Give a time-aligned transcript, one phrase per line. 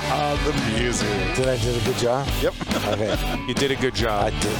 [0.00, 1.08] the music.
[1.36, 2.28] Did I do a good job?
[2.40, 2.54] Yep.
[2.86, 3.40] Okay.
[3.46, 4.24] You did a good job.
[4.24, 4.50] I did.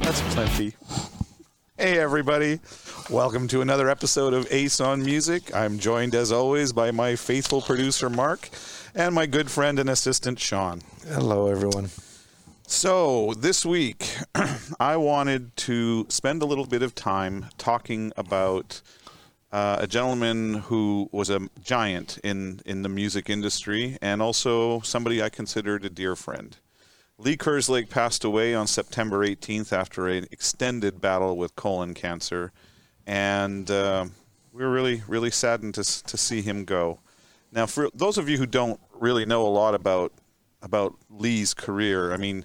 [0.00, 0.74] That's plenty.
[1.76, 2.60] Hey, everybody.
[3.10, 5.54] Welcome to another episode of Ace on Music.
[5.54, 8.48] I'm joined, as always, by my faithful producer, Mark,
[8.94, 10.82] and my good friend and assistant, Sean.
[11.06, 11.90] Hello, everyone.
[12.70, 14.14] So, this week,
[14.78, 18.82] I wanted to spend a little bit of time talking about
[19.50, 25.22] uh, a gentleman who was a giant in, in the music industry and also somebody
[25.22, 26.58] I considered a dear friend.
[27.16, 32.52] Lee Kerslake passed away on September 18th after an extended battle with colon cancer,
[33.06, 34.04] and uh,
[34.52, 37.00] we were really, really saddened to, to see him go.
[37.50, 40.12] Now, for those of you who don't really know a lot about
[40.62, 42.44] about Lee's career, I mean,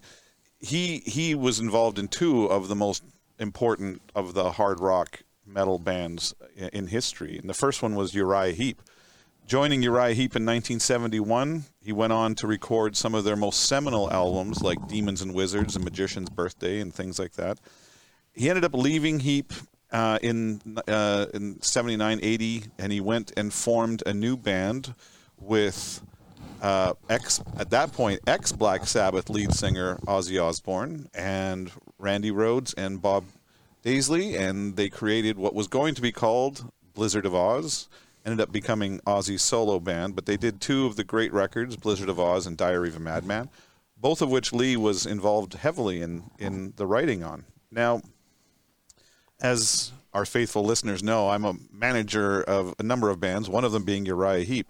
[0.59, 3.03] he he was involved in two of the most
[3.39, 7.37] important of the hard rock metal bands in history.
[7.37, 8.81] And the first one was Uriah Heep.
[9.45, 14.09] Joining Uriah Heep in 1971, he went on to record some of their most seminal
[14.09, 17.59] albums like Demons and Wizards and Magician's Birthday and things like that.
[18.31, 19.51] He ended up leaving Heep
[19.91, 24.95] uh, in uh, in 79, 80, and he went and formed a new band
[25.37, 26.01] with
[26.63, 31.69] uh, ex at that point ex Black Sabbath lead singer Ozzy Osbourne and
[31.99, 33.25] Randy Rhoads and Bob
[33.83, 37.89] Daisley, and they created what was going to be called Blizzard of Oz.
[38.25, 42.07] Ended up becoming Ozzy's solo band, but they did two of the great records, Blizzard
[42.07, 43.49] of Oz and Diary of a Madman,
[43.97, 47.43] both of which Lee was involved heavily in in the writing on.
[47.69, 48.01] Now,
[49.41, 53.73] as our faithful listeners know, I'm a manager of a number of bands, one of
[53.73, 54.67] them being Uriah Heep.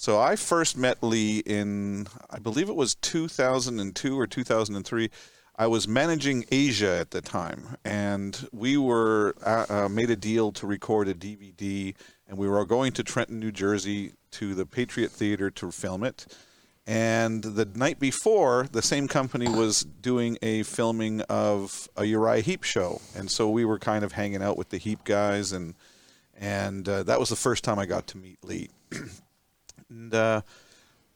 [0.00, 5.10] So I first met Lee in, I believe it was 2002 or 2003.
[5.56, 10.52] I was managing Asia at the time, and we were uh, uh, made a deal
[10.52, 11.94] to record a DVD,
[12.26, 16.26] and we were going to Trenton, New Jersey, to the Patriot Theater to film it.
[16.86, 22.62] And the night before, the same company was doing a filming of a Uriah Heep
[22.62, 25.74] show, and so we were kind of hanging out with the Heep guys, and
[26.38, 28.70] and uh, that was the first time I got to meet Lee.
[29.90, 30.42] and uh,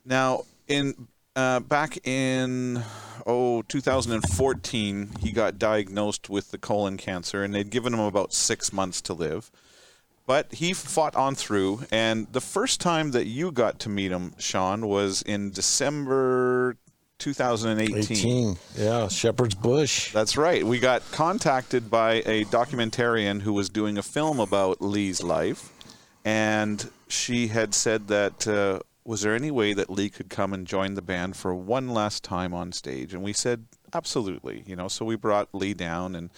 [0.04, 2.82] now in uh, back in
[3.26, 8.72] oh 2014, he got diagnosed with the colon cancer, and they'd given him about six
[8.72, 9.50] months to live.
[10.26, 14.34] But he fought on through, and the first time that you got to meet him,
[14.38, 16.76] Sean, was in December
[17.18, 17.96] 2018.
[17.98, 18.56] 18.
[18.76, 20.12] Yeah, Shepherd's Bush.
[20.12, 20.64] That's right.
[20.64, 25.70] We got contacted by a documentarian who was doing a film about Lee's life,
[26.24, 30.66] and she had said that uh, was there any way that Lee could come and
[30.66, 33.14] join the band for one last time on stage?
[33.14, 34.64] And we said absolutely.
[34.66, 36.30] You know, so we brought Lee down and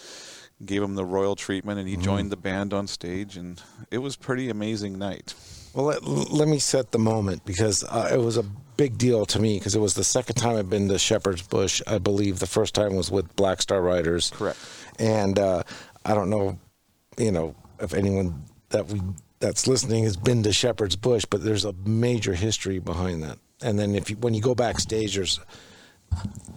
[0.65, 3.61] gave him the royal treatment, and he joined the band on stage, and
[3.91, 5.35] it was pretty amazing night.
[5.75, 8.43] Well, let, let me set the moment because uh, it was a
[8.77, 11.83] big deal to me because it was the second time I've been to Shepherd's Bush.
[11.87, 14.31] I believe the first time was with Black Star Riders.
[14.35, 14.59] Correct.
[14.99, 15.63] And uh,
[16.07, 16.59] I don't know,
[17.19, 19.03] you know, if anyone that we
[19.39, 23.39] that's listening has been to Shepherd's Bush, but there's a major history behind that.
[23.63, 25.41] And then if you, when you go backstage, there's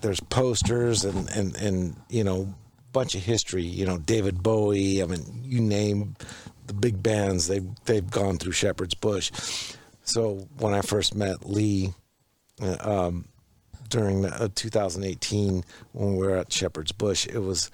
[0.02, 2.54] there's posters and and and you know
[2.92, 3.64] bunch of history.
[3.64, 5.02] You know, David Bowie.
[5.02, 6.16] I mean, you name
[6.68, 7.48] the big bands.
[7.48, 9.32] They they've gone through Shepherd's Bush.
[10.04, 11.94] So when I first met Lee.
[12.62, 13.26] Uh, um,
[13.90, 15.64] during uh, 2018
[15.94, 17.72] when we were at Shepherd's Bush, it was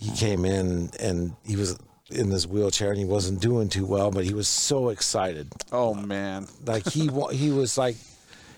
[0.00, 1.78] he came in and he was
[2.10, 5.48] in this wheelchair and he wasn't doing too well, but he was so excited.
[5.72, 7.96] Oh man, Like he wa- he was like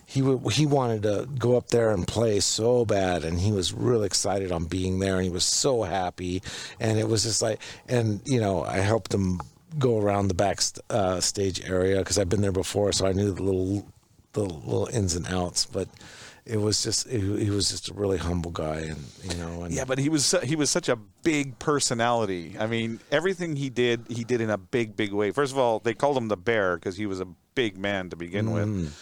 [0.07, 3.73] he w- he wanted to go up there and play so bad, and he was
[3.73, 6.43] really excited on being there, and he was so happy,
[6.81, 9.41] and it was just like, and you know, I helped him
[9.79, 13.13] go around the back st- uh, stage area because I've been there before, so I
[13.13, 13.87] knew the little
[14.33, 15.89] the little ins and outs, but.
[16.49, 19.75] It was just he, he was just a really humble guy, and you know, and
[19.75, 22.57] Yeah, but he was he was such a big personality.
[22.59, 25.31] I mean, everything he did, he did in a big, big way.
[25.31, 28.17] First of all, they called him the Bear because he was a big man to
[28.17, 28.97] begin with.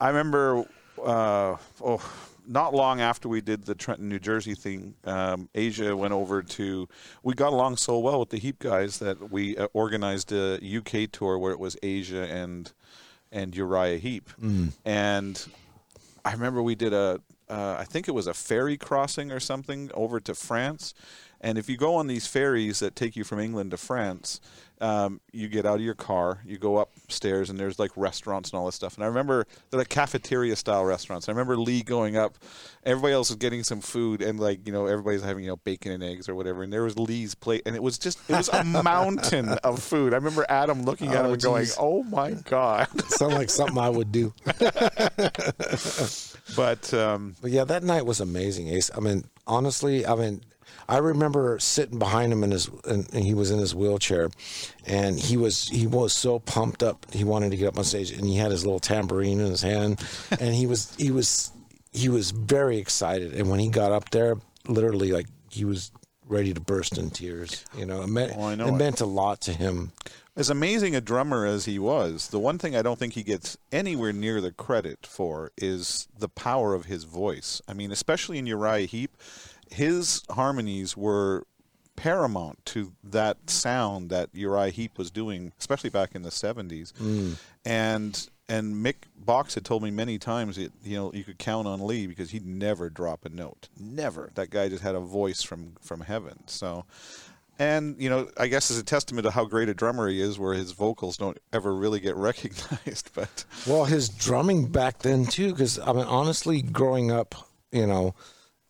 [0.00, 0.64] I remember,
[1.04, 2.12] uh, oh,
[2.46, 6.88] not long after we did the Trenton, New Jersey thing, um, Asia went over to.
[7.24, 11.10] We got along so well with the Heep guys that we uh, organized a UK
[11.10, 12.72] tour where it was Asia and
[13.32, 14.30] and Uriah Heep,
[14.84, 15.44] and
[16.26, 19.92] I remember we did a, uh, I think it was a ferry crossing or something
[19.94, 20.92] over to France,
[21.40, 24.40] And if you go on these ferries that take you from England to France,
[24.80, 28.58] um, you get out of your car, you go upstairs, and there's like restaurants and
[28.58, 28.96] all this stuff.
[28.96, 31.28] And I remember they're like cafeteria style restaurants.
[31.28, 32.36] I remember Lee going up,
[32.84, 35.92] everybody else is getting some food, and like you know everybody's having you know bacon
[35.92, 38.48] and eggs or whatever, and there was Lee's plate, and it was just it was
[38.48, 40.12] a mountain of food.
[40.12, 43.78] I remember Adam looking at Oh, him and going, "Oh my god!" Sound like something
[43.78, 44.34] I would do.
[46.56, 48.90] but um, But yeah, that night was amazing, Ace.
[48.96, 50.42] I mean, honestly, I mean,
[50.88, 54.30] I remember sitting behind him in his, and, he was in his wheelchair,
[54.86, 57.06] and he was he was so pumped up.
[57.12, 59.62] He wanted to get up on stage, and he had his little tambourine in his
[59.62, 60.00] hand,
[60.40, 61.50] and he was he was
[61.92, 63.34] he was very excited.
[63.34, 64.36] And when he got up there,
[64.68, 65.90] literally, like he was
[66.28, 67.64] ready to burst in tears.
[67.76, 68.76] You know, it meant Oh, know it it.
[68.76, 69.92] meant a lot to him.
[70.36, 73.56] as amazing a drummer as he was, the one thing I don't think he gets
[73.72, 77.62] anywhere near the credit for is the power of his voice.
[77.68, 79.16] I mean, especially in Uriah Heep,
[79.70, 81.46] his harmonies were
[81.96, 86.92] paramount to that sound that Uriah Heep was doing, especially back in the 70s.
[86.92, 87.36] Mm.
[87.64, 91.66] And and Mick Box had told me many times that you know you could count
[91.66, 94.30] on Lee because he'd never drop a note, never.
[94.34, 96.46] That guy just had a voice from from heaven.
[96.46, 96.84] So,
[97.58, 100.38] and you know, I guess as a testament to how great a drummer he is,
[100.38, 103.10] where his vocals don't ever really get recognized.
[103.14, 107.34] But Well, his drumming back then too, because I mean, honestly, growing up,
[107.72, 108.14] you know,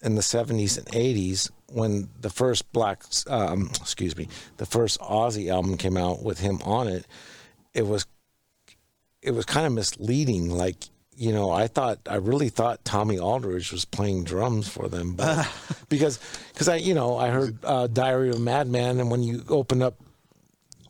[0.06, 5.50] in the '70s and '80s, when the first Black, um, excuse me, the first Ozzy
[5.50, 7.06] album came out with him on it,
[7.75, 8.06] it was,
[9.20, 10.49] it was kind of misleading.
[10.49, 10.76] Like,
[11.17, 15.47] you know, I thought, I really thought Tommy Aldridge was playing drums for them, but
[15.88, 16.20] because,
[16.52, 19.82] because I, you know, I heard uh, Diary of a Madman, and when you open
[19.82, 19.97] up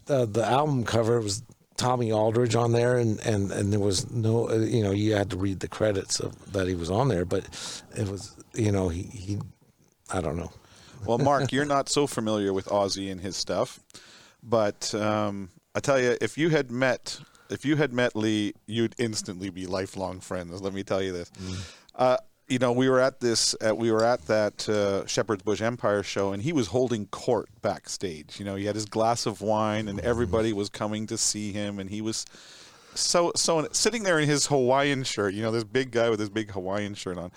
[0.06, 1.42] the the album cover it was
[1.76, 5.30] Tommy Aldridge on there, and and and there was no, uh, you know, you had
[5.30, 7.44] to read the credits of that he was on there, but
[7.96, 9.38] it was, you know, he he,
[10.12, 10.52] I don't know.
[11.04, 13.80] well, Mark, you're not so familiar with Ozzy and his stuff,
[14.42, 17.18] but um, I tell you, if you had met
[17.50, 20.60] if you had met Lee, you'd instantly be lifelong friends.
[20.60, 21.30] Let me tell you this.
[21.94, 22.16] Uh,
[22.48, 23.54] you know, we were at this.
[23.66, 27.48] Uh, we were at that uh, Shepherd's Bush Empire show, and he was holding court
[27.60, 28.38] backstage.
[28.38, 31.78] You know, he had his glass of wine, and everybody was coming to see him,
[31.78, 32.24] and he was
[32.96, 35.34] so so sitting there in his Hawaiian shirt.
[35.34, 37.30] You know, this big guy with his big Hawaiian shirt on.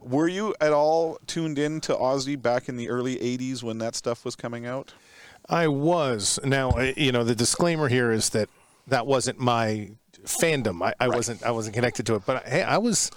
[0.00, 3.94] Were you at all tuned in to Ozzy back in the early '80s when that
[3.94, 4.92] stuff was coming out?
[5.48, 6.38] I was.
[6.44, 8.48] Now, you know, the disclaimer here is that
[8.86, 9.90] that wasn't my
[10.24, 10.82] fandom.
[10.84, 11.42] I, I wasn't.
[11.42, 12.22] I wasn't connected to it.
[12.26, 13.10] But hey, I was.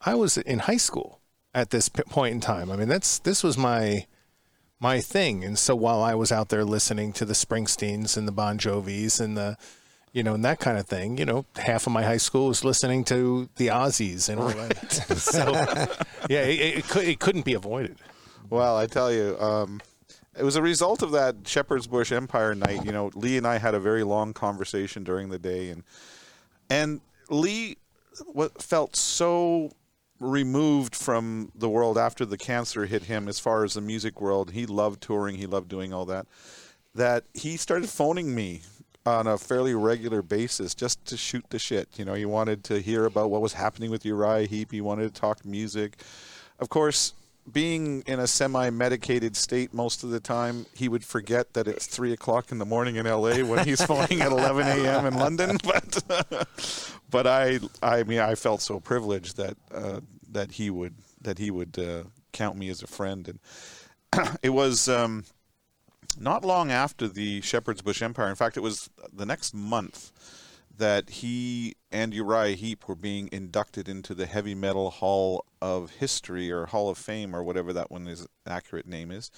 [0.00, 1.20] I was in high school
[1.54, 2.70] at this point in time.
[2.70, 4.06] I mean, that's this was my
[4.80, 5.44] my thing.
[5.44, 9.20] And so while I was out there listening to the Springsteens and the Bon Jovis
[9.20, 9.56] and the
[10.12, 11.18] you know, and that kind of thing.
[11.18, 14.92] You know, half of my high school was listening to the Ozzys and all that.
[15.16, 15.52] so,
[16.28, 17.96] yeah, it, it, could, it couldn't be avoided.
[18.48, 19.80] Well, I tell you, um,
[20.36, 22.84] it was a result of that Shepherd's Bush Empire night.
[22.84, 25.84] You know, Lee and I had a very long conversation during the day, and
[26.68, 27.76] and Lee
[28.58, 29.70] felt so
[30.18, 34.50] removed from the world after the cancer hit him as far as the music world
[34.50, 36.26] he loved touring he loved doing all that
[36.94, 38.60] that he started phoning me
[39.18, 42.80] on a fairly regular basis just to shoot the shit you know he wanted to
[42.80, 46.02] hear about what was happening with uriah heep he wanted to talk music
[46.58, 47.14] of course
[47.50, 52.12] being in a semi-medicated state most of the time, he would forget that it's three
[52.12, 53.42] o'clock in the morning in L.A.
[53.42, 55.06] when he's phoning at 11 a.m.
[55.06, 55.58] in London.
[55.70, 56.02] But,
[57.10, 60.00] but I, I mean, I felt so privileged that uh,
[60.32, 63.28] that he would that he would uh, count me as a friend,
[64.12, 65.24] and it was um,
[66.18, 68.28] not long after the Shepherd's Bush Empire.
[68.28, 70.12] In fact, it was the next month
[70.76, 76.50] that he and Uriah Heep were being inducted into the Heavy Metal Hall of History
[76.50, 79.30] or Hall of Fame or whatever that one is accurate name is.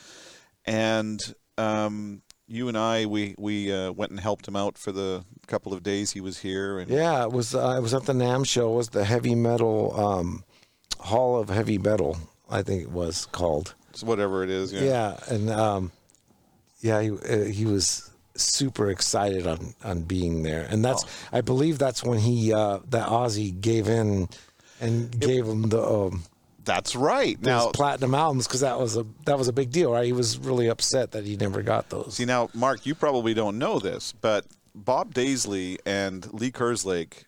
[0.65, 1.21] And
[1.59, 5.73] um, you and I, we we uh, went and helped him out for the couple
[5.73, 6.79] of days he was here.
[6.79, 7.55] And Yeah, it was.
[7.55, 8.73] Uh, it was at the NAMM show.
[8.73, 10.45] It was the heavy metal um,
[11.03, 12.17] Hall of Heavy Metal?
[12.49, 13.75] I think it was called.
[13.91, 14.73] It's whatever it is.
[14.73, 14.83] Yeah.
[14.83, 15.93] Yeah, and um,
[16.83, 21.79] yeah, he uh, he was super excited on on being there, and that's I believe
[21.79, 24.29] that's when he uh, that Ozzy gave in
[24.81, 26.25] and gave him the um,
[26.65, 27.41] That's right.
[27.41, 30.05] Now, platinum albums because that was a that was a big deal, right?
[30.05, 32.15] He was really upset that he never got those.
[32.15, 37.25] See now, Mark, you probably don't know this, but Bob Daisley and Lee Kerslake,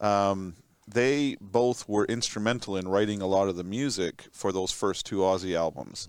[0.00, 0.56] um,
[0.88, 5.18] they both were instrumental in writing a lot of the music for those first two
[5.18, 6.08] Ozzy albums.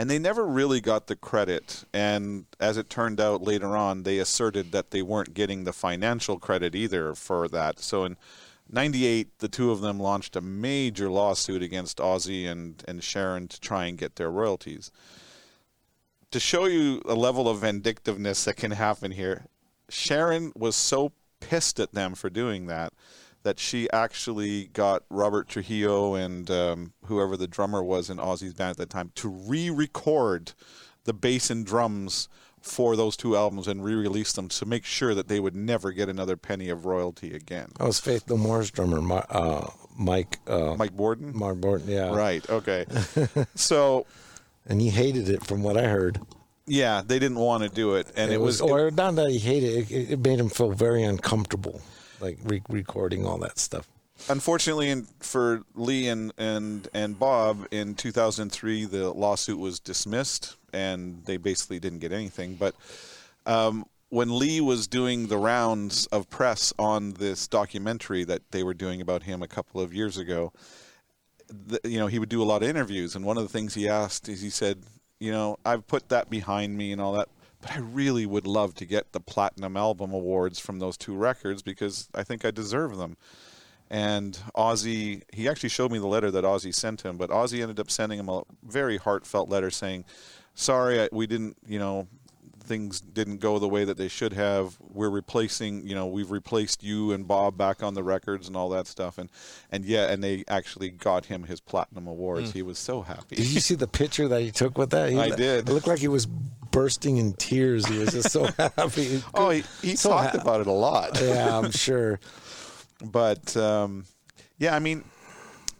[0.00, 1.84] And they never really got the credit.
[1.92, 6.38] And as it turned out later on, they asserted that they weren't getting the financial
[6.38, 7.80] credit either for that.
[7.80, 8.16] So in
[8.70, 13.60] 98, the two of them launched a major lawsuit against Ozzy and, and Sharon to
[13.60, 14.90] try and get their royalties
[16.30, 19.46] to show you a level of vindictiveness that can happen here,
[19.88, 22.92] Sharon was so pissed at them for doing that
[23.42, 28.72] that she actually got Robert Trujillo and um, whoever the drummer was in Ozzy's band
[28.72, 30.52] at that time to re-record
[31.04, 32.28] the bass and drums
[32.60, 36.10] for those two albums and re-release them to make sure that they would never get
[36.10, 37.70] another penny of royalty again.
[37.78, 40.38] That was Faith No More's drummer, uh, Mike.
[40.46, 41.32] Uh, Mike Bordin.
[41.32, 42.14] Mark Bordin, yeah.
[42.14, 42.48] Right.
[42.50, 42.84] Okay.
[43.54, 44.04] so
[44.66, 46.20] And he hated it, from what I heard.
[46.66, 49.90] yeah, they didn't want to do it, and it, was, or not that he hated
[49.90, 51.80] it, it made him feel very uncomfortable,
[52.20, 53.88] like re- recording all that stuff.
[54.28, 61.36] unfortunately for Lee and, and and Bob in 2003 the lawsuit was dismissed and they
[61.36, 62.54] basically didn't get anything.
[62.54, 62.74] But
[63.46, 68.74] um, when Lee was doing the rounds of press on this documentary that they were
[68.74, 70.52] doing about him a couple of years ago
[71.48, 73.16] the, you know he would do a lot of interviews.
[73.16, 74.78] And one of the things he asked is he said
[75.18, 77.28] you know I've put that behind me and all that
[77.60, 81.62] but I really would love to get the platinum album awards from those two records
[81.62, 83.16] because I think I deserve them.
[83.90, 87.80] And Ozzy, he actually showed me the letter that Ozzy sent him, but Ozzy ended
[87.80, 90.04] up sending him a very heartfelt letter saying,
[90.54, 92.06] "Sorry, we didn't, you know,
[92.70, 94.78] things didn't go the way that they should have.
[94.80, 98.68] We're replacing, you know, we've replaced you and Bob back on the records and all
[98.70, 99.28] that stuff." And
[99.72, 102.52] and yeah, and they actually got him his platinum awards.
[102.52, 103.36] He was so happy.
[103.36, 105.10] Did you see the picture that he took with that?
[105.10, 105.68] He, I did.
[105.68, 106.26] It looked like he was
[106.70, 107.84] bursting in tears.
[107.86, 109.22] He was just so happy.
[109.34, 111.20] oh, he, he So talked ha- about it a lot.
[111.20, 112.20] yeah, I'm sure.
[113.04, 114.04] but um,
[114.58, 115.04] yeah, I mean,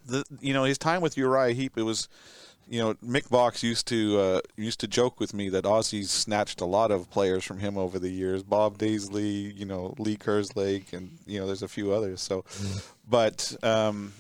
[0.07, 2.09] the you know his time with Uriah Heep, it was,
[2.71, 6.61] you know, Mick Box used to uh, used to joke with me that Ozzy's snatched
[6.61, 8.45] a lot of players from him over the years.
[8.45, 12.21] Bob Daisley, you know, Lee Kerslake, and you know, there's a few others.
[12.21, 12.45] So,
[13.09, 14.13] but um,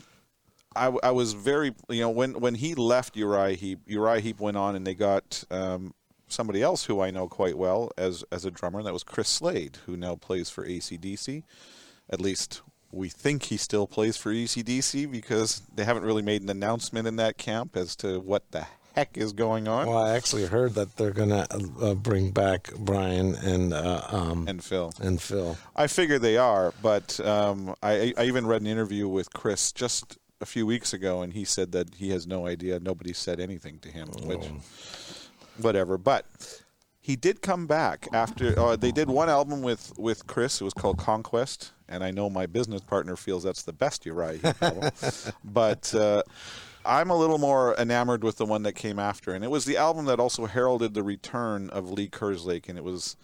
[0.74, 4.56] I, I was very, you know, when when he left Uriah Heep, Uriah Heep went
[4.56, 5.44] on and they got.
[5.50, 5.94] Um,
[6.32, 9.28] Somebody else who I know quite well as as a drummer, and that was Chris
[9.28, 11.42] Slade, who now plays for ACDC.
[12.08, 16.50] At least we think he still plays for ACDC because they haven't really made an
[16.50, 19.86] announcement in that camp as to what the heck is going on.
[19.86, 21.46] Well, I actually heard that they're gonna
[21.80, 24.92] uh, bring back Brian and uh, um, and Phil.
[25.00, 25.56] and Phil.
[25.76, 30.18] I figure they are, but um, I, I even read an interview with Chris just
[30.40, 32.80] a few weeks ago, and he said that he has no idea.
[32.80, 34.48] Nobody said anything to him, which,
[35.58, 35.98] whatever.
[35.98, 36.26] But
[37.00, 40.60] he did come back after uh, they did one album with with Chris.
[40.60, 44.38] It was called Conquest, and I know my business partner feels that's the best Uriah
[44.38, 44.90] Heep album.
[45.44, 46.22] but uh,
[46.84, 49.76] I'm a little more enamored with the one that came after, and it was the
[49.76, 53.16] album that also heralded the return of Lee Kerslake, and it was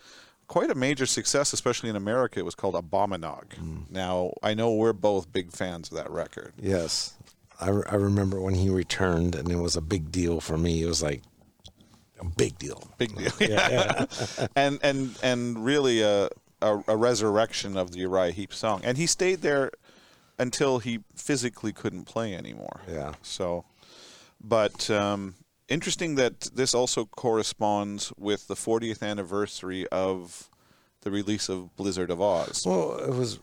[0.49, 2.39] quite a major success, especially in America.
[2.39, 3.91] It was called Abominog.
[3.91, 6.53] Now I know we're both big fans of that record.
[6.61, 7.15] Yes,
[7.61, 10.83] I, re- I remember when he returned, and it was a big deal for me.
[10.83, 11.23] It was like
[12.21, 12.83] a big deal.
[12.99, 13.33] Big deal.
[13.41, 14.07] Yeah.
[14.57, 16.29] and and and really a,
[16.63, 18.81] a a resurrection of the Uriah Heep song.
[18.85, 19.71] And he stayed there
[20.39, 22.81] until he physically couldn't play anymore.
[22.89, 23.15] Yeah.
[23.23, 23.65] So,
[24.41, 25.35] but um,
[25.69, 30.51] interesting that this also corresponds with the 40th anniversary of
[31.03, 32.65] the release of Blizzard of Oz.
[32.67, 33.39] Well, it was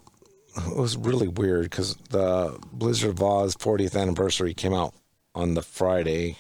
[0.55, 4.93] it was really weird because the Blizzard of Oz 40th anniversary came out
[5.33, 6.37] on the Friday,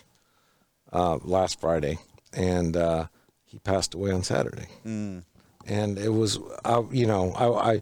[0.91, 1.97] uh, last Friday,
[2.31, 3.07] and uh,
[3.43, 4.67] he passed away on Saturday.
[5.65, 7.81] And it was, I, you know, I, I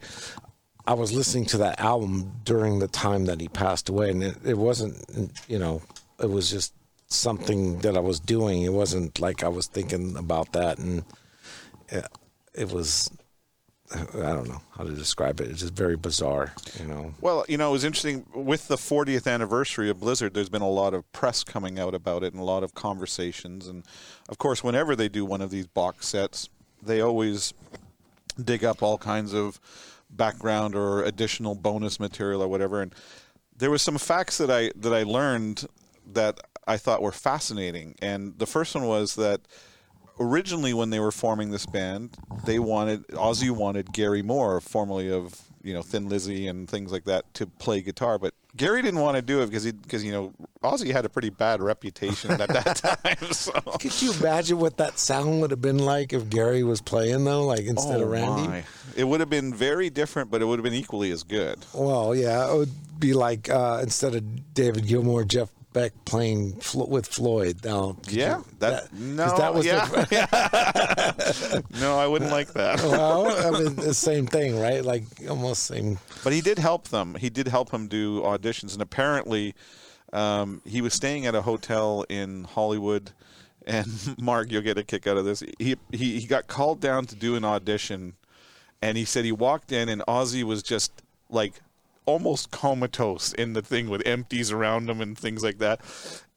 [0.88, 4.38] I was listening to that album during the time that he passed away, and it,
[4.44, 5.82] it wasn't, you know,
[6.20, 6.74] it was just
[7.08, 8.64] something that I was doing.
[8.64, 11.04] It wasn't like I was thinking about that, and
[11.90, 12.08] it,
[12.54, 13.12] it was
[13.94, 15.50] I don't know how to describe it.
[15.50, 17.14] It's just very bizarre, you know.
[17.20, 20.34] Well, you know, it was interesting with the 40th anniversary of Blizzard.
[20.34, 23.68] There's been a lot of press coming out about it and a lot of conversations.
[23.68, 23.84] And
[24.30, 26.50] of course, whenever they do one of these box sets,
[26.82, 27.54] they always
[28.44, 29.60] dig up all kinds of
[30.10, 32.82] background or additional bonus material or whatever.
[32.82, 32.94] And
[33.56, 35.66] there was some facts that I that I learned
[36.14, 37.96] that I thought were fascinating.
[38.02, 39.42] And the first one was that
[40.20, 45.51] originally when they were forming this band, they wanted Ozzy wanted Gary Moore, formerly of
[45.64, 49.16] you know Thin Lizzy and things like that, to play guitar, but Gary didn't want
[49.16, 52.50] to do it because he because you know Ozzy had a pretty bad reputation at
[52.50, 53.32] that time.
[53.32, 53.52] So.
[53.80, 57.46] Could you imagine what that sound would have been like if Gary was playing though,
[57.46, 58.44] like instead of Randy?
[58.44, 58.64] Oh, my.
[58.96, 61.60] It would have been very different, but it would have been equally as good.
[61.74, 66.86] Well, yeah, it would be like uh, instead of David Gilmour, Jeff Beck playing Flo-
[66.88, 67.64] with Floyd.
[67.64, 72.82] Now, Yeah, you- that, 'cause no, that was yeah, the, no, I wouldn't like that.
[72.84, 74.84] well, I mean, the same thing, right?
[74.84, 75.98] Like almost same.
[76.24, 77.16] But he did help them.
[77.16, 79.56] He did help him do auditions, and apparently,
[80.14, 83.12] um, he was staying at a hotel in Hollywood,
[83.66, 83.88] and
[84.20, 85.42] Mark, you'll get a kick out of this.
[85.58, 88.14] He he he got called down to do an audition,
[88.82, 90.92] and he said he walked in and Ozzy was just
[91.30, 91.54] like
[92.06, 95.82] almost comatose in the thing with empties around him and things like that.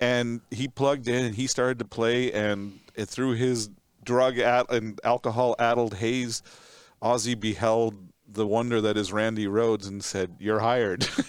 [0.00, 3.70] And he plugged in and he started to play, and through his
[4.04, 6.42] drug at and alcohol addled haze,
[7.02, 7.94] Ozzy beheld
[8.26, 11.06] the wonder that is Randy Rhoads and said, "You're hired."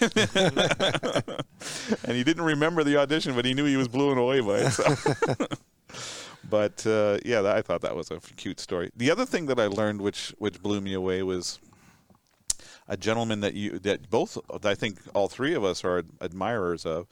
[2.04, 4.70] and he didn't remember the audition, but he knew he was blown away by it.
[4.70, 4.84] So.
[6.50, 8.90] but uh, yeah, I thought that was a cute story.
[8.96, 11.60] The other thing that I learned, which which blew me away, was
[12.88, 17.06] a gentleman that you that both I think all three of us are admirers of.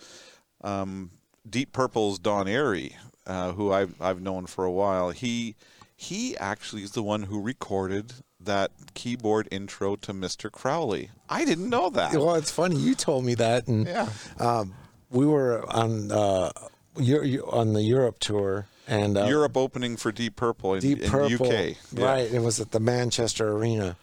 [0.62, 1.10] Um,
[1.48, 2.94] Deep Purple's Don Airey,
[3.26, 5.10] uh, who I've I've known for a while.
[5.10, 5.56] He
[5.96, 10.50] he actually is the one who recorded that keyboard intro to Mr.
[10.50, 11.10] Crowley.
[11.28, 12.12] I didn't know that.
[12.14, 14.08] Well, it's funny you told me that, and Yeah.
[14.38, 14.74] um,
[15.10, 16.50] we were on uh,
[16.96, 21.46] on the Europe tour, and uh, Europe opening for Deep Purple in, Deep in Purple,
[21.46, 21.76] UK.
[21.92, 22.04] Yeah.
[22.04, 22.32] right?
[22.32, 23.96] It was at the Manchester Arena.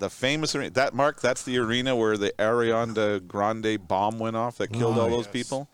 [0.00, 0.70] The famous arena.
[0.70, 5.02] That Mark, that's the arena where the Ariana Grande bomb went off that killed Oh,
[5.02, 5.32] all those yes.
[5.32, 5.68] people.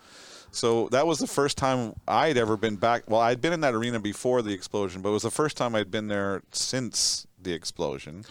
[0.50, 3.08] So that was the first time I'd ever been back.
[3.10, 5.74] Well, I'd been in that arena before the explosion, but it was the first time
[5.74, 8.24] I'd been there since the explosion.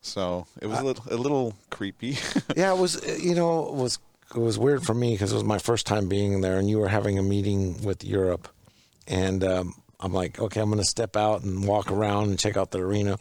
[0.00, 2.18] So it was a little, a little creepy.
[2.56, 3.00] Yeah, it was.
[3.22, 3.98] You know, it was
[4.34, 6.78] it was weird for me because it was my first time being there, and you
[6.78, 8.48] were having a meeting with Europe,
[9.08, 12.56] and um, I'm like, okay, I'm going to step out and walk around and check
[12.56, 13.16] out the arena,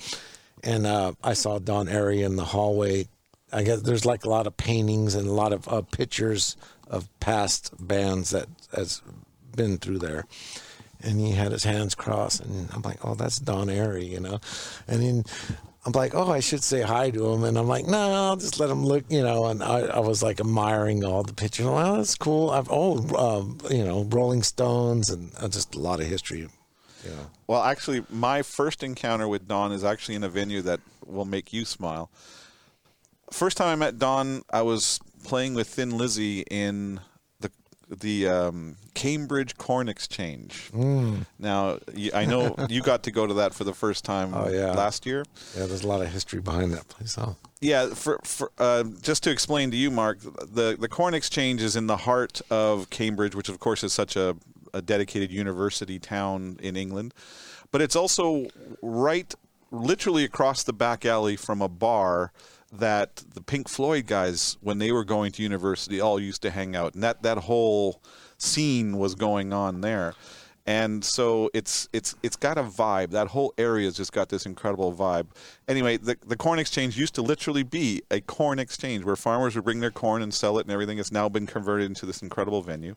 [0.64, 3.08] and uh, I saw Don Airey in the hallway.
[3.52, 7.08] I guess there's like a lot of paintings and a lot of uh, pictures of
[7.20, 9.02] past bands that has
[9.56, 10.26] been through there.
[11.02, 14.40] And he had his hands crossed, and I'm like, "Oh, that's Don Airey," you know.
[14.88, 15.24] And then
[15.86, 18.58] I'm like, "Oh, I should say hi to him," and I'm like, "No, I'll just
[18.58, 19.48] let him look," you know.
[19.48, 21.66] And I, I was like admiring all the pictures.
[21.66, 22.52] Well, that's cool.
[22.52, 26.48] I've oh, um, you know, Rolling Stones, and uh, just a lot of history.
[27.12, 27.30] Know.
[27.48, 31.52] Well, actually, my first encounter with Don is actually in a venue that will make
[31.54, 32.10] you smile.
[33.32, 37.00] First time I met Don, I was playing with Thin Lizzy in
[37.40, 37.50] the
[37.90, 40.70] the um, Cambridge Corn Exchange.
[40.74, 41.26] Mm.
[41.40, 41.80] Now,
[42.14, 44.72] I know you got to go to that for the first time Oh, yeah.
[44.74, 45.26] last year.
[45.58, 47.18] Yeah, there's a lot of history behind that place.
[47.18, 51.62] Oh, Yeah, for, for uh, just to explain to you, Mark, the the Corn Exchange
[51.62, 54.36] is in the heart of Cambridge, which of course is such a,
[54.74, 57.14] a dedicated university town in England,
[57.72, 58.48] but it's also
[58.82, 59.34] right,
[59.72, 62.32] literally across the back alley from a bar
[62.72, 66.76] that the Pink Floyd guys, when they were going to university, all used to hang
[66.76, 68.02] out, and that that whole
[68.38, 70.16] scene was going on there
[70.66, 73.10] and so it's it's it's got a vibe.
[73.10, 75.28] That whole area's just got this incredible vibe.
[75.68, 79.66] Anyway, the the corn exchange used to literally be a corn exchange where farmers would
[79.66, 81.00] bring their corn and sell it and everything.
[81.00, 82.96] It's now been converted into this incredible venue.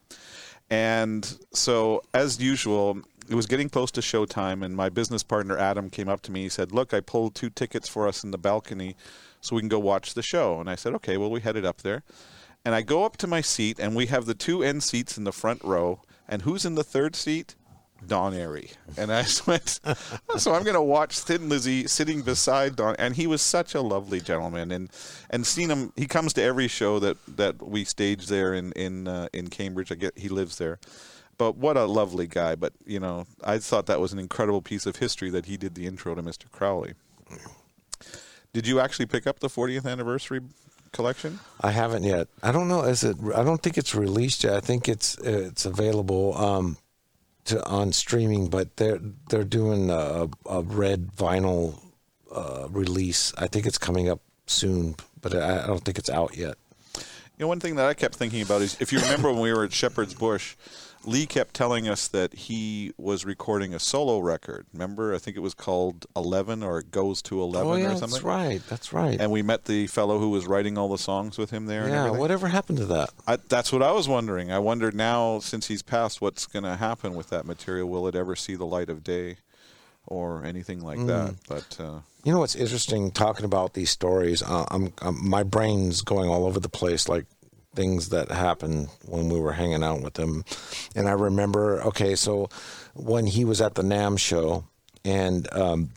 [0.69, 5.91] And so, as usual, it was getting close to showtime, and my business partner Adam
[5.91, 6.43] came up to me.
[6.43, 8.97] He said, "Look, I pulled two tickets for us in the balcony,
[9.41, 11.83] so we can go watch the show." And I said, "Okay." Well, we headed up
[11.83, 12.03] there,
[12.65, 15.25] and I go up to my seat, and we have the two end seats in
[15.25, 16.01] the front row.
[16.29, 17.55] And who's in the third seat?
[18.07, 18.73] Don Airey.
[18.97, 19.81] And I went,
[20.37, 22.97] so I'm going to watch Thin Lizzy sitting beside Don.
[22.99, 24.71] And he was such a lovely gentleman.
[24.71, 24.91] And
[25.31, 29.09] and seen him, he comes to every show that, that we stage there in in
[29.09, 29.91] uh, in Cambridge.
[29.93, 30.79] I get he lives there.
[31.39, 32.55] But what a lovely guy.
[32.55, 35.75] But you know, I thought that was an incredible piece of history that he did
[35.75, 36.51] the intro to Mr.
[36.51, 36.95] Crowley.
[38.53, 40.41] Did you actually pick up the 40th anniversary
[40.93, 41.41] collection?
[41.61, 42.29] I haven't yet.
[42.43, 42.83] I don't know.
[42.83, 43.17] Is it?
[43.35, 44.55] I don't think it's released yet.
[44.55, 46.79] I think it's it's available um,
[47.47, 51.81] to on streaming, but they're they're doing a, a red vinyl
[52.35, 53.33] uh, release.
[53.39, 56.57] I think it's coming up soon, but I, I don't think it's out yet.
[56.95, 59.53] You know, one thing that I kept thinking about is if you remember when we
[59.53, 60.57] were at Shepherd's Bush,
[61.07, 64.67] Lee kept telling us that he was recording a solo record.
[64.73, 67.91] Remember, I think it was called Eleven or it Goes to Eleven oh yeah, or
[67.97, 68.11] something.
[68.11, 68.61] that's right.
[68.69, 69.21] That's right.
[69.21, 71.89] And we met the fellow who was writing all the songs with him there.
[71.89, 72.11] yeah.
[72.11, 73.11] Whatever happened to that?
[73.27, 74.51] I, that's what I was wondering.
[74.51, 77.89] I wondered now, since he's passed, what's going to happen with that material?
[77.89, 79.37] Will it ever see the light of day,
[80.07, 81.31] or anything like that?
[81.31, 81.37] Mm.
[81.49, 84.43] But uh, You know what's interesting talking about these stories?
[84.43, 87.27] Uh, I'm, I'm my brain's going all over the place, like
[87.77, 90.45] things that happened when we were hanging out with him.
[90.95, 92.49] And I remember, okay, so
[92.95, 94.65] when he was at the NAMM show,
[95.05, 95.91] and um,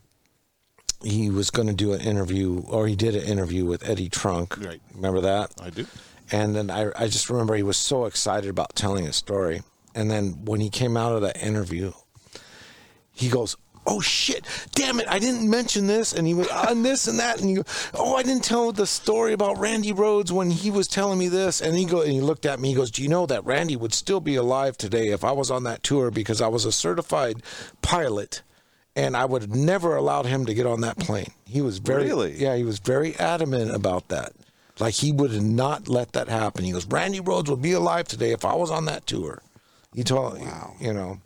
[1.04, 4.58] he was going to do an interview, or he did an interview with Eddie Trunk.
[4.58, 4.82] Right.
[4.94, 5.52] Remember that?
[5.62, 5.88] I do.
[6.32, 9.62] And then I, I just remember he was so excited about telling a story.
[9.96, 11.94] And then when he came out of that interview,
[13.12, 13.56] he goes,
[13.90, 17.20] "Oh shit, damn it, I didn't mention this," and he was uh, on this and
[17.20, 20.88] that, and you, "Oh, I didn't tell the story about Randy Rhoads when he was
[20.88, 23.10] telling me this," and he go and he looked at me, he goes, "Do you
[23.10, 26.40] know that Randy would still be alive today if I was on that tour because
[26.42, 27.42] I was a certified
[27.82, 28.42] pilot."
[28.96, 31.32] And I would have never allowed him to get on that plane.
[31.46, 32.34] He was very, Really?
[32.36, 34.34] yeah, he was very adamant about that.
[34.78, 36.66] Like he would not let that happen.
[36.66, 39.42] He goes, Randy Rhoads would be alive today if I was on that tour.
[39.96, 40.40] He told,
[40.82, 41.22] you know,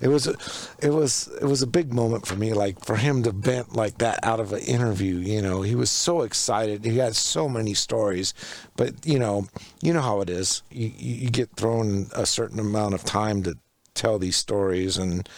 [0.00, 0.34] it was, a,
[0.80, 2.52] it was, it was a big moment for me.
[2.52, 5.16] Like for him to vent like that out of an interview.
[5.16, 6.84] You know, he was so excited.
[6.84, 8.34] He had so many stories,
[8.76, 9.46] but you know,
[9.82, 10.62] you know how it is.
[10.70, 13.56] You you you get thrown a certain amount of time to
[13.94, 15.28] tell these stories, and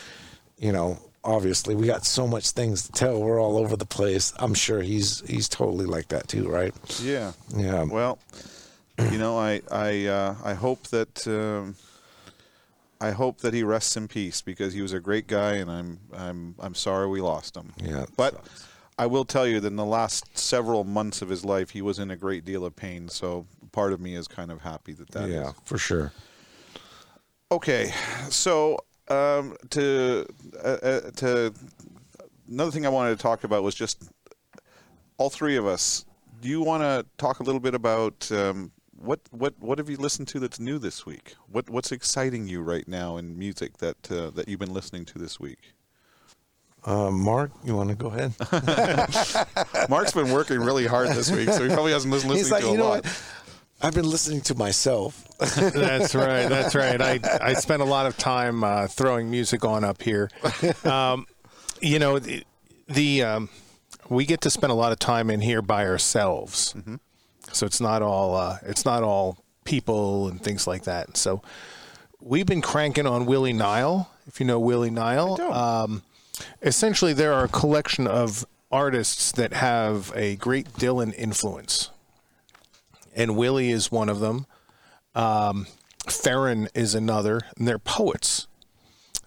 [0.58, 3.20] you know, obviously we got so much things to tell.
[3.20, 4.32] We're all over the place.
[4.38, 6.74] I'm sure he's he's totally like that too, right?
[7.02, 7.32] Yeah.
[7.56, 7.84] Yeah.
[7.84, 8.18] Well,
[9.10, 11.76] you know, I I uh, I hope that um,
[13.02, 15.98] I hope that he rests in peace because he was a great guy, and I'm
[16.16, 17.72] I'm I'm sorry we lost him.
[17.82, 18.68] Yeah, But sucks.
[18.96, 21.98] I will tell you that in the last several months of his life, he was
[21.98, 23.08] in a great deal of pain.
[23.08, 25.28] So part of me is kind of happy that that.
[25.28, 26.12] yeah, for sure.
[27.50, 27.92] Okay,
[28.30, 30.24] so um, to
[30.62, 31.52] uh, uh, to
[32.48, 34.10] another thing I wanted to talk about was just
[35.18, 36.04] all three of us.
[36.40, 38.70] Do you want to talk a little bit about um,
[39.02, 41.34] what what what have you listened to that's new this week?
[41.50, 45.18] What what's exciting you right now in music that uh, that you've been listening to
[45.18, 45.74] this week?
[46.84, 48.34] Uh, Mark, you want to go ahead?
[49.88, 52.68] Mark's been working really hard this week, so he probably hasn't listened listening like, to
[52.68, 53.04] you a know lot.
[53.04, 53.22] what?
[53.82, 55.24] I've been listening to myself.
[55.38, 56.48] That's right.
[56.48, 57.00] That's right.
[57.00, 60.30] I I spent a lot of time uh, throwing music on up here.
[60.84, 61.26] Um,
[61.80, 62.44] you know, the,
[62.88, 63.48] the um,
[64.08, 66.74] we get to spend a lot of time in here by ourselves,
[67.52, 71.16] so it's not all uh, it's not all people and things like that.
[71.16, 71.42] So
[72.20, 74.10] we've been cranking on Willie Nile.
[74.26, 76.02] If you know Willie Nile, um,
[76.62, 81.90] essentially there are a collection of artists that have a great Dylan influence,
[83.14, 84.46] and Willie is one of them.
[85.14, 85.66] Um,
[86.08, 88.48] Farron is another, and they're poets.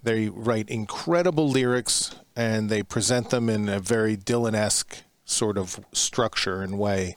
[0.04, 6.62] They write incredible lyrics and they present them in a very Dylan-esque sort of structure
[6.62, 7.16] and way.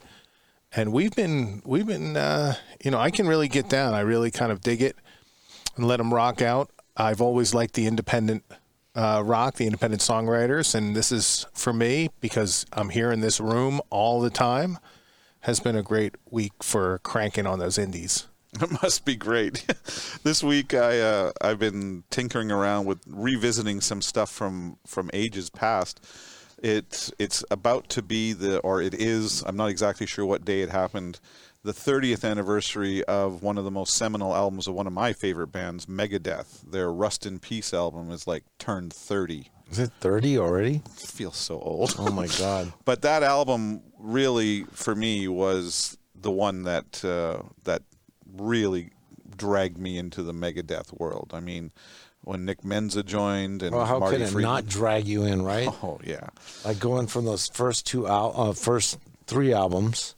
[0.72, 2.54] And we've been, we've been, uh,
[2.84, 3.94] you know, I can really get down.
[3.94, 4.96] I really kind of dig it
[5.76, 6.70] and let them rock out.
[6.96, 8.44] I've always liked the independent
[8.94, 13.40] uh, rock, the independent songwriters, and this is for me because I'm here in this
[13.40, 14.78] room all the time.
[15.42, 18.26] Has been a great week for cranking on those indies.
[18.60, 19.64] It must be great.
[20.24, 25.50] this week I uh, I've been tinkering around with revisiting some stuff from from ages
[25.50, 26.04] past.
[26.62, 30.62] It it's about to be the or it is I'm not exactly sure what day
[30.62, 31.20] it happened.
[31.64, 35.48] The 30th anniversary of one of the most seminal albums of one of my favorite
[35.48, 36.62] bands, Megadeth.
[36.70, 39.50] Their Rust in Peace album is like turned 30.
[39.70, 40.82] Is it 30 already?
[40.86, 41.94] It feels so old.
[41.98, 42.72] Oh my God.
[42.84, 47.82] but that album really for me was the one that uh, that
[48.36, 48.90] really
[49.36, 51.32] dragged me into the Megadeth world.
[51.34, 51.72] I mean,
[52.28, 55.42] when Nick Menza joined and Well, how Marty could it Friedman- not drag you in,
[55.42, 55.68] right?
[55.82, 56.28] Oh yeah,
[56.64, 60.14] Like going from those first two al- uh, first three albums,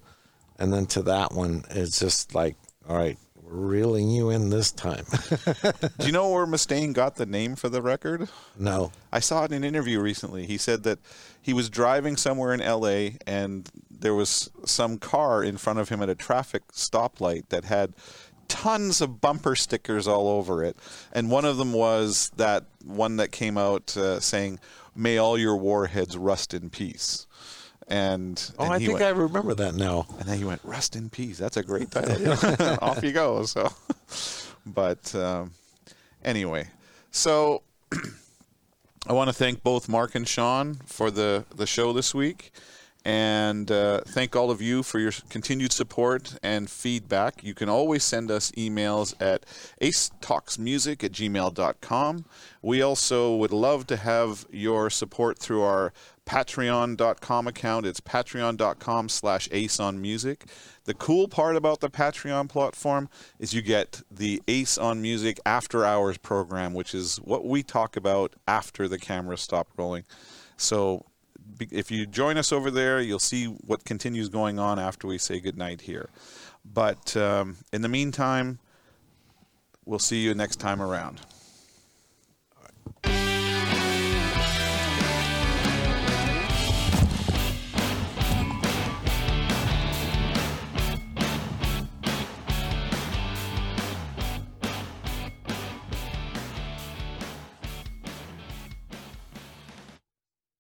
[0.59, 2.57] and then to that one, it's just like,
[2.89, 5.05] all right, we're reeling you in this time.
[5.99, 8.29] do you know where Mustaine got the name for the record?
[8.59, 10.47] no, I saw it in an interview recently.
[10.47, 10.99] He said that
[11.41, 16.03] he was driving somewhere in LA and there was some car in front of him
[16.03, 17.93] at a traffic stoplight that had
[18.51, 20.77] tons of bumper stickers all over it.
[21.13, 24.59] And one of them was that one that came out uh, saying,
[24.95, 27.27] May all your warheads rust in peace.
[27.87, 30.07] And, oh, and I think went, I remember that now.
[30.19, 31.39] and then he went, Rust in Peace.
[31.39, 32.33] That's a great title.
[32.81, 33.45] Off you go.
[33.45, 33.73] So,
[34.67, 35.53] but um,
[36.25, 36.69] anyway,
[37.11, 37.63] so
[39.09, 42.53] I want to thank both Mark and Sean for the, the show this week.
[43.05, 47.43] And uh, thank all of you for your continued support and feedback.
[47.43, 49.47] You can always send us emails at
[49.81, 52.25] acetalksmusic at gmail.com.
[52.61, 55.95] We also would love to have your support through our
[56.27, 57.87] patreon.com account.
[57.87, 60.45] It's patreon.com slash ace on music.
[60.85, 63.09] The cool part about the Patreon platform
[63.39, 67.97] is you get the Ace on Music After Hours program, which is what we talk
[67.97, 70.05] about after the cameras stop rolling.
[70.57, 71.07] So
[71.71, 75.41] if you join us over there, you'll see what continues going on after we say
[75.41, 76.09] goodnight here.
[76.65, 78.59] But um, in the meantime,
[79.85, 81.21] we'll see you next time around.